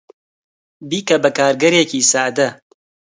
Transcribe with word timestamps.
بیکە 0.89 1.17
بە 1.23 1.29
کارگەرێکی 1.37 2.01
سادە. 2.11 2.49